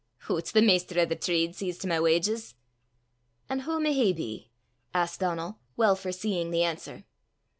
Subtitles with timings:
[0.21, 2.55] "Hoots, the maister o' the trade sees to my wauges!"
[3.47, 4.49] "An' wha may he be?"
[4.95, 7.03] asked Donal, well foreseeing the answer.